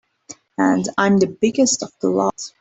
[0.57, 2.41] And I'm the biggest of the lot.